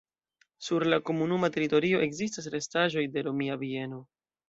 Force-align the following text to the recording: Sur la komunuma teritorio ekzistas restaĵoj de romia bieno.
Sur 0.67 0.85
la 0.93 0.99
komunuma 1.09 1.51
teritorio 1.59 2.01
ekzistas 2.07 2.51
restaĵoj 2.57 3.07
de 3.19 3.29
romia 3.31 3.63
bieno. 3.67 4.05